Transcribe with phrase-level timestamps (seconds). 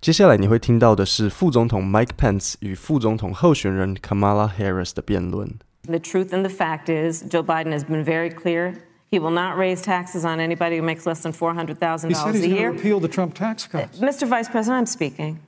[0.00, 5.59] 接下来你会听到的是副总统 Mike Pence 与副总统候选人 Kamala Harris 的辩论。
[5.83, 8.75] The truth and the fact is, Joe Biden has been very clear.
[9.11, 12.41] He will not raise taxes on anybody who makes less than four hundred thousand dollars
[12.41, 12.71] a year.
[12.71, 13.99] Repeal the Trump tax cuts.
[13.99, 14.27] Mr.
[14.27, 15.39] Vice President, I'm speaking.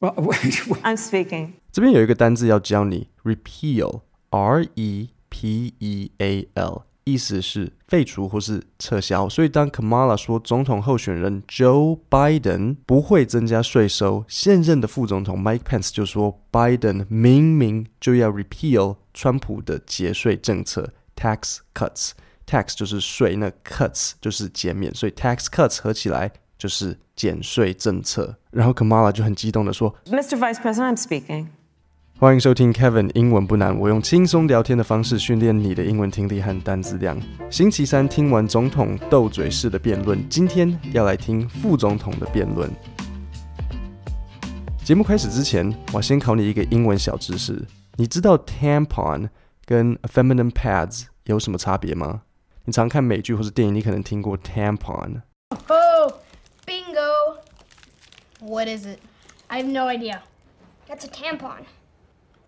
[0.00, 0.80] Well, wait, wait.
[0.84, 1.52] I'm speaking.
[1.70, 6.82] 这边有一个单字要教你，repeal，r e p e a l，
[7.12, 9.28] 意思是废除或是撤销。
[9.28, 22.10] 所以当 Kamala 说总统候选人 Joe Biden 不会增加税收，现任的副总统 Mike Pence 就说 Biden 明明就要 repeal 川普的节税政策 tax cuts。
[22.46, 28.34] tax 就是税，那 cuts 就是减免，所以 tax cuts 合起来就是减税政策。
[28.50, 30.38] 然后 Kamala 就很激动地说：“Mr.
[30.38, 31.48] Vice President, I'm speaking.”
[32.20, 37.16] 欢迎收听 Kevin 英文不难，我用轻松聊天的方式训练你的英文听力和单词量。
[37.48, 42.68] 星期三听完总统斗嘴式的辩论，今天要来听副总统的辩论。
[44.84, 49.28] 节目开始之前，我先考你一个英文小知识：你知道 tampon
[49.64, 52.22] 跟 feminine pads 有什么差别吗？
[52.64, 55.22] 你常看美剧或是电影，你可能听过 tampon。
[55.68, 56.14] Oh,
[56.66, 57.38] bingo!
[58.40, 58.98] What is it?
[59.46, 60.22] I have no idea.
[60.88, 61.62] That's a tampon.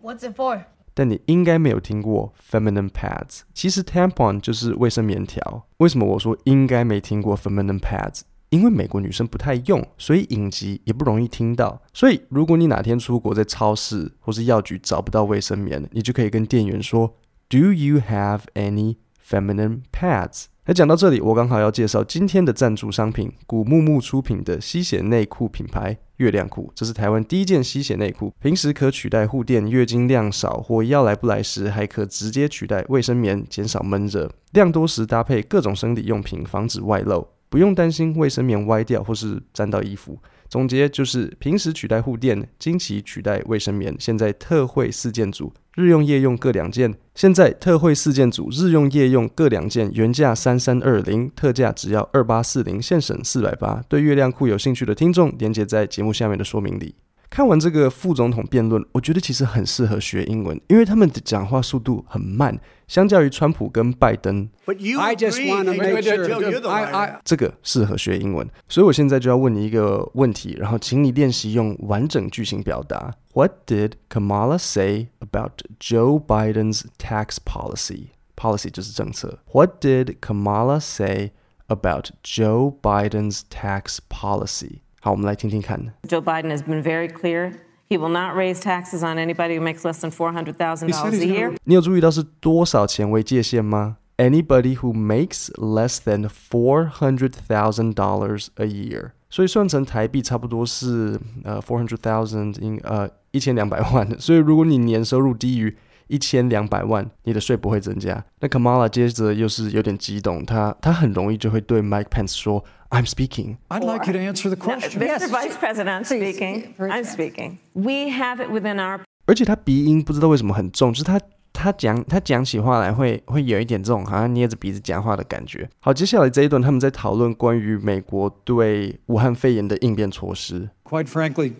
[0.01, 0.63] What's it for?
[0.93, 3.41] 但你应该没有听过 feminine pads。
[3.53, 5.67] 其实 tampon 就是卫生棉条。
[5.77, 8.21] 为什么我说应该没听过 feminine pads？
[8.49, 11.81] 因为美国女生不太用，所以影集也不容易听到。
[11.93, 17.15] 所以如果你哪天出国，在超市或是药局找不到卫生棉，你就可以跟店员说
[17.47, 18.97] ：Do you have any
[19.31, 20.47] feminine pads？
[20.65, 26.71] 那讲到这里，我刚好要介绍今天的赞助商品——古木木出品的吸血内裤品牌月亮裤。
[26.75, 34.29] 这是台湾第一件吸血内裤，平时可取代护垫，月经量少或要来不来时，还可直接取代卫生棉，减少闷热。
[34.51, 40.19] 量多时搭配各种生理用品，防止外漏，不用担心卫生棉歪掉或是沾到衣服。
[40.51, 43.95] 总结就是：平时取代护垫，经期取代卫生棉。
[43.97, 45.53] 现在特惠四件组。
[45.77, 53.81] 日用夜用各两件，现在特惠四件组，日用夜用各两件，原价三三二零，特价只要二八四零，现省四百八。
[53.87, 56.95] 对月亮裤有兴趣的听众，连接在节目下面的说明里。
[57.30, 64.48] 看完这个副总统辩论，我觉得其实很适合学英文，因为他们的讲话速度很慢，相较于川普跟拜登。
[64.64, 67.20] I just want to make sure.
[67.24, 73.12] 这个适合学英文，所以我现在就要问你一个问题，然后请你练习用完整句型表达。
[73.34, 78.12] What did Kamala say about Joe Biden's tax policy?
[78.36, 79.40] Policy 就是政策。
[79.52, 81.32] What did Kamala say
[81.66, 84.80] about Joe Biden's tax policy?
[85.00, 85.78] 好，我们来听听看。
[86.08, 87.52] Joe Biden has been very clear.
[87.88, 91.22] He will not raise taxes on anybody who makes less than four hundred thousand dollars
[91.22, 91.54] a year.
[91.64, 93.98] 你有注意到是多少钱为界限吗？
[94.16, 99.12] Anybody who makes less than four hundred thousand dollars a year.
[99.30, 104.18] 所以算成台币差不多是呃 four hundred thousand in 呃一千两百万。
[104.18, 105.76] 所以如果你年收入低于
[106.11, 108.21] 一千两百万，你的税不会增加。
[108.41, 114.99] 那 Kamala 接着又是有点激动，他他很容易就会对 Mike Pence 说：“I'm speaking.” I'd like you to answer the question.
[114.99, 115.29] Mr.
[115.29, 116.73] Vice President, I'm speaking.
[116.77, 117.59] I'm speaking.
[117.71, 118.99] We have it within our.
[119.25, 121.17] 而且他鼻音不知道为什么很重，就是他
[121.53, 125.69] 他讲他讲起话来会会有一点这种好像捏着鼻子讲话的感觉。
[125.79, 130.69] 好，接下来这一段他们在讨论关于美国对武汉肺炎的应变措施。
[130.83, 131.53] Quite frankly,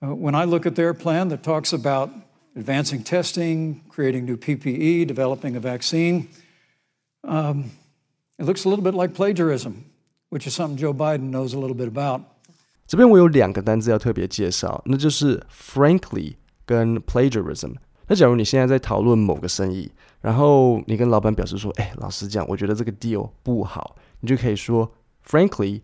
[0.00, 2.10] uh, when I look at their plan that talks about
[2.55, 6.27] advancing testing, creating new PPE, developing a vaccine.
[7.23, 7.71] Um,
[8.37, 9.85] it looks a little bit like plagiarism,
[10.29, 12.21] which is something Joe Biden knows a little bit about.
[12.87, 16.35] 这边我有两个单字要特别介绍，那就是 frankly
[16.65, 17.75] 跟 plagiarism。
[18.07, 19.91] 那假如你现在在讨论某个生意，
[20.21, 24.89] 然后你跟老板表示说：“哎，老实讲，我觉得这个 deal 不好。”你就可以说：“
[25.23, 25.81] Frankly,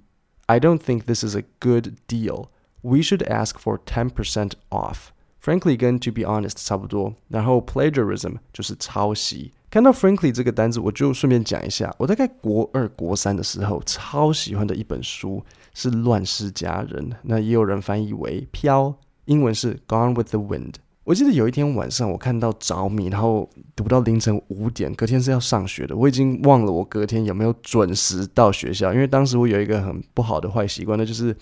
[0.47, 2.47] I don't think this is a good deal.
[2.81, 5.09] We should ask for ten percent off.”
[5.42, 9.52] Frankly，跟 to be honest 差不多，然后 plagiarism 就是抄袭。
[9.70, 15.42] 看到 frankly 这个单字，我就顺便讲一下，我大概国二、国三的时候，超喜欢的一本书
[15.72, 18.86] 是《乱世佳人》，那也有人翻译为《飘》，
[19.26, 20.74] 英文是 Gone with the Wind。
[21.04, 31.34] 我记得有一天晚上，我看到着迷，然后读到凌晨五点，隔天是要上学的，我已经忘了我隔天有没有准时到学校，因为当时我有一个很不好的坏习惯，那就是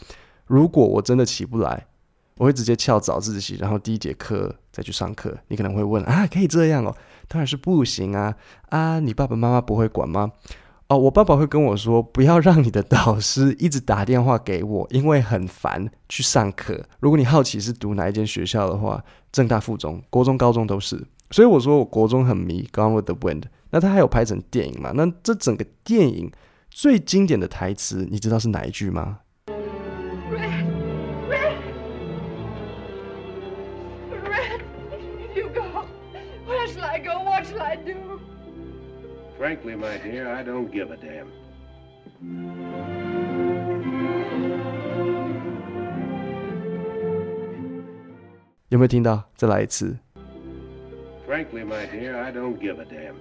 [0.46, 1.86] 如果我真的起不来。
[2.38, 5.37] 我会直接翘早自习，然后第一节课再去上课。
[5.49, 6.96] 你可能会问啊，可以这样哦？
[7.26, 8.35] 当然是不行啊！
[8.70, 10.32] 啊，你爸爸妈妈不会管吗？
[10.87, 15.90] 哦，我爸爸会跟我说，不要让你的导师一直打电话给我，因为很烦。
[16.08, 16.82] 去上课。
[17.00, 21.06] 如果你好奇是读哪一间学校的话，正大附中、国中、高中都是。
[21.31, 24.93] 所以我说我国中很迷《Gone with the Wind》，那它还有拍成电影嘛？
[24.94, 26.32] 那这整个电影
[26.70, 29.19] 最经典的台词，你知道是哪一句吗？
[39.47, 41.27] Frankly, my dear, I don't give a damn.
[48.69, 49.29] 有没有听到？
[49.35, 49.97] 再来一次。
[51.27, 53.15] Frankly, my dear, I don't give a damn.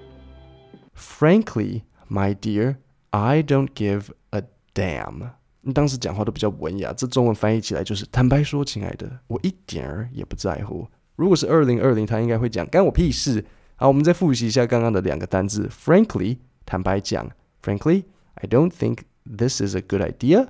[0.95, 2.77] Frankly, my dear,
[3.11, 4.43] I don't give a
[4.75, 5.33] damn.
[5.61, 10.89] 你当时讲话都比较文雅，这中文翻译起来就是坦白说，亲爱的，我一点儿也不在乎。
[11.17, 13.45] 如果是二零二零，他应该会讲干我屁事。
[13.80, 17.30] 好，我们再复习一下刚刚的两个单字：frankly，坦白讲
[17.64, 20.48] ；frankly, I don't think this is a good idea。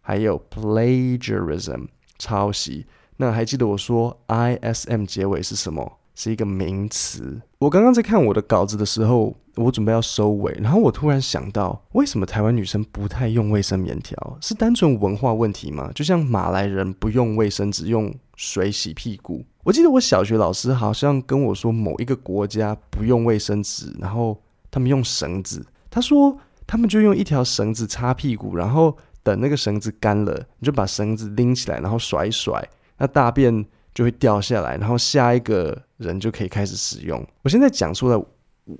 [0.00, 1.88] 还有 plagiarism，
[2.18, 2.86] 抄袭。
[3.18, 5.98] 那还记得我说 ism 结尾是什么？
[6.14, 7.42] 是一个名词。
[7.58, 14.38] 我刚刚在看我的稿子的时候，我准备要收尾，然后我突然想到，为什么台湾女生不太用卫生棉条？
[14.40, 15.90] 是单纯文化问题吗？
[15.94, 19.44] 就像马来人不用卫生纸，用水洗屁股。
[19.62, 24.40] 我记得我小学老师好像跟我说，某一个国家不用卫生纸，然后
[24.70, 25.64] 他们用绳子。
[25.90, 32.66] 他说他们就用一条绳子擦屁股，然后等那个绳子干了，你就把绳子拎起来，然后甩一甩。
[32.96, 37.22] 那大便就会掉下来，然后下一个人就可以开始使用。
[37.42, 38.16] 我现在讲出来，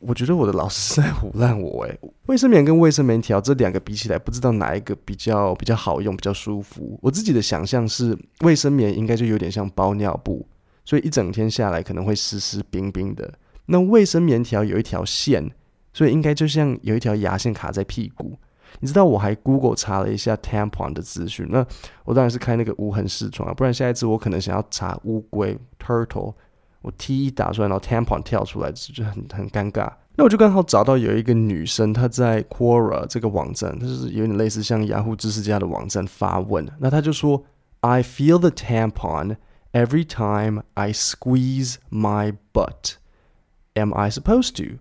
[0.00, 6.99] 我觉得我的老师在唬烂我诶，卫生棉跟卫生棉条这两个比起来，不知道哪一个比较比较好用，比较舒服。
[7.02, 10.46] 我自己的想象是，卫生棉应该就有点像包尿布，
[10.84, 13.32] 所以一整天下来可能会湿湿冰冰的。
[13.67, 15.50] 那卫生棉条有一条线，
[15.93, 18.38] 所以应该就像有一条牙线卡在屁股。
[18.81, 21.64] 你知道我还 Google 查了一下 tampon 的资讯，那
[22.05, 26.32] 我当然是开那个无痕视窗啊，不然下一次我可能想要查乌龟 turtle，
[26.82, 29.90] 我 T 一打出来，然后 tampon 跳出来，就很很尴尬。
[30.17, 37.44] 那我就刚好找到有一个女生，她在 Quora 这个网站，它就是有点类似像雅虎知识家的网站发问，那她就说
[37.81, 39.37] ：“I feel the tampon
[39.73, 42.96] every time I squeeze my butt.
[43.75, 44.79] Am I supposed to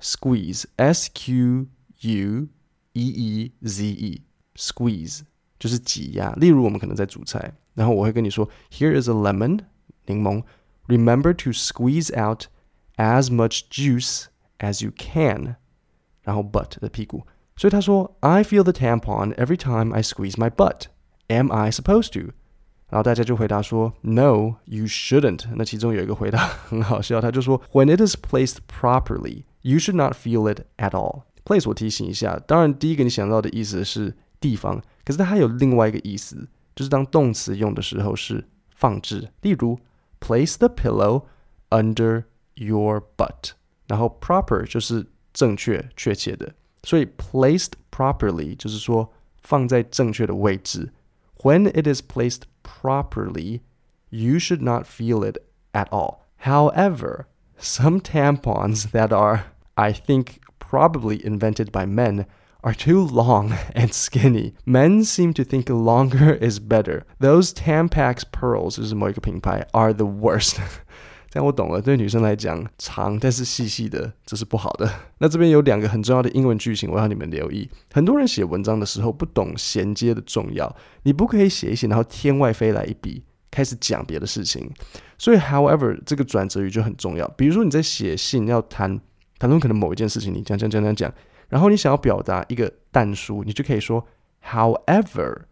[0.00, 0.64] squeeze?
[0.76, 1.68] S Q
[2.00, 2.48] U
[2.92, 4.22] E E Z E
[4.56, 5.20] squeeze
[5.60, 6.32] 就是挤压。
[6.32, 9.60] 例如，我们可能在煮菜，然后我会跟你说：“Here is a lemon，
[10.06, 10.42] 柠檬。
[10.87, 12.45] Remember to squeeze out
[12.97, 14.25] as much juice
[14.59, 15.55] as you can。”
[16.23, 17.25] 然后 butt 的屁股。
[17.55, 20.85] 所以他说：“I feel the tampon every time I squeeze my butt.
[21.27, 22.33] Am I supposed to？”
[22.89, 31.67] 然后大家就回答说：“No, you shouldn't。”那其中有一个回答很好笑，他就说：“When it is placed properly, you should not feel it at all。” Place
[31.67, 39.29] 我提醒一下，当然第一个你想到的意思是地方，可是它还有另外一个意思，就是当动词用的时候是放置。
[39.41, 39.79] 例如
[40.19, 41.23] ，place the pillow
[41.69, 42.25] under
[42.55, 43.51] your butt，
[43.87, 46.53] 然后 proper 就是正确、确切的，
[46.83, 49.11] 所以 placed properly 就是说
[49.41, 50.91] 放在正确的位置。
[51.43, 53.61] When it is placed properly,
[54.09, 55.37] you should not feel it
[55.73, 56.19] at all.
[56.43, 57.25] However,
[57.59, 59.45] some tampons that are,
[59.75, 62.25] I think, probably invented by men,
[62.62, 64.54] are too long and skinny.
[64.64, 67.02] Men seem to think longer is better.
[67.20, 70.56] Those Tampax pearls 就是某一个品牌 are the worst.
[71.30, 74.90] 这样我懂了，对女生来讲，长但是细细的这是不好的。
[75.18, 77.68] 那这边有两个很重要的英文句型，我要你们留意。
[77.92, 84.70] 很多人写文章的时候不懂衔接的重要，你不可以写一写，然后天外飞来一笔，开始讲别的事情。
[85.18, 87.28] 所以，however 这个转折语就很重要。
[87.36, 89.00] 比如说你在写信要谈。
[89.38, 91.12] 谈论可能某一件事情，你讲讲讲讲讲，
[91.48, 94.06] 然后你想要表达一个但书，你就可以说
[94.44, 95.42] however，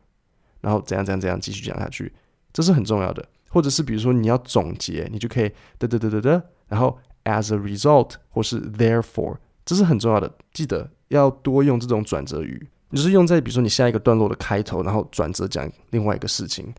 [0.61, 2.13] 然后怎样怎样怎样继续讲下去，
[2.53, 3.25] 这是很重要的。
[3.49, 5.49] 或者是比如说你要总结，你就可以
[5.79, 10.35] 嘚嘚嘚嘚嘚，然后 as a result 或是 therefore，这是很重要的。
[10.53, 16.75] 记得要多用这种转折语，就是用在比如说你下一个段落的开头，然后转折讲另外一个事情。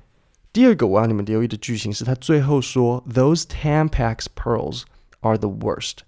[0.51, 4.83] 第二个我要你们留意的句型是，他最后说 those Tampax pearls
[5.21, 5.99] are the worst。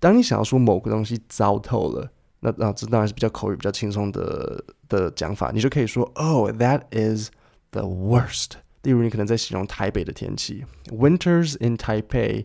[0.00, 2.10] 当你想要说某个东西糟透了，
[2.46, 7.30] 那那这当然是比较口语、比较轻松的的讲法，你就可以说：“Oh, that is
[7.72, 12.44] the worst。”例如，你可能在形容台北的天气：“Winters in Taipei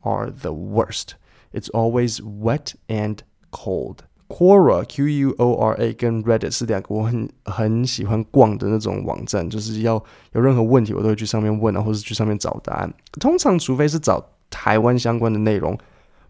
[0.00, 1.10] are the worst.
[1.52, 3.18] It's always wet and
[3.50, 12.90] cold.” Quora, Q-U-O-R-A 跟 Reddit 是两个我很很喜欢逛的那种网站，就是要有任何问题，我都会去上面问啊，或是去上面找答案。
[13.20, 15.78] 通常，除非是找台湾相关的内容。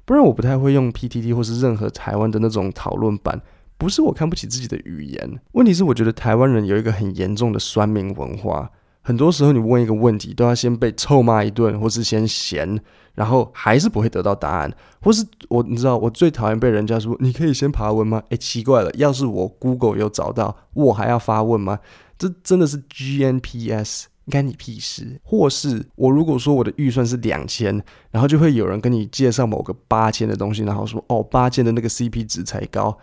[0.04, 3.40] 不然我不太会用 PTT 或是任何台湾的那种讨论版，
[3.78, 8.71] 不是我看不起自己的语言，问题是我觉得台湾人有一个很严重的酸民文化，
[9.02, 12.80] 很多时候你问一个问题都要先被臭骂一顿，或是先嫌，
[13.14, 18.23] 然后还是不会得到答案，或是我你知道我最讨厌被人家说你可以先爬文吗？
[18.30, 21.78] 诶，奇怪了，要是我 Google 有找到，我还要发问吗？
[22.18, 25.21] 这真的是 GNPS 干你屁事。
[25.23, 32.99] 或是我如果说我的预算是两千，然后就会有人跟你介绍某个八千的东西，然后说哦，八千的那个 CP 值才高，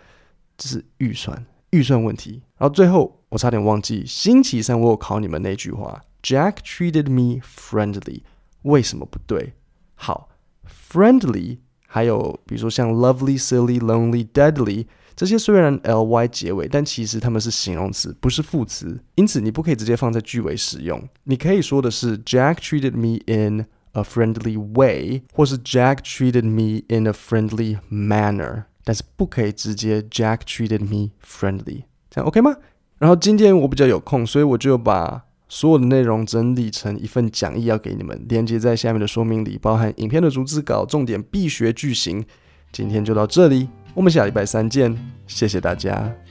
[0.58, 2.42] 这是预算预算问题。
[2.58, 8.22] 然后最后我差点忘记，星期三我有考你们那句话，Jack treated me friendly，
[8.64, 9.54] 为什么不对？
[9.96, 10.30] 好
[10.68, 11.60] ，friendly。
[11.89, 21.01] 还有，比如说像 lovely、silly、lonely、deadly 这些，虽然 ly 结尾，但其实它们是形容词，不是副词，因此你不可以直接放在句尾使用。
[21.23, 30.39] 你可以说的是 Jack treated me in a friendly way，或是 Jack treated me in a friendly manner，但是不可以直接 Jack
[30.39, 32.57] treated me friendly，这样 OK 吗？
[32.99, 35.25] 然后今天我比较有空，所以我就把。
[35.50, 42.24] 所有的内容整理成一份讲义要给你们，链接在下面的说明里，包含影片的逐字稿、重点必学句型。
[42.72, 46.29] 今天就到这里，我们下礼拜三见，谢谢大家。